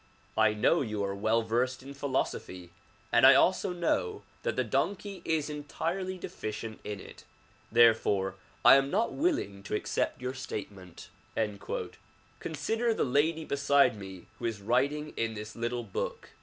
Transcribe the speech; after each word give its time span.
I 0.35 0.55
know 0.55 0.79
that 0.79 0.87
you 0.87 1.03
are 1.03 1.13
well 1.13 1.43
versed 1.43 1.83
in 1.83 1.93
philosophy 1.93 2.71
and 3.11 3.23
I 3.23 3.35
also 3.35 3.71
know 3.71 4.23
that 4.41 4.55
the 4.55 4.63
donkey 4.63 5.21
is 5.23 5.47
entirely 5.47 6.17
deficient 6.17 6.79
in 6.83 6.99
it; 6.99 7.23
there 7.71 7.93
fore 7.93 8.33
I 8.65 8.77
am 8.77 8.89
not 8.89 9.13
willing 9.13 9.61
to 9.61 9.75
accept 9.75 10.19
your 10.19 10.33
statement. 10.33 11.09
''Consider 12.39 12.95
the 12.95 13.03
lady 13.03 13.45
beside 13.45 13.95
me 13.95 14.25
who 14.39 14.45
is 14.45 14.59
writing 14.59 15.13
in 15.17 15.35
this 15.35 15.55
little 15.55 15.83
book. 15.83 16.31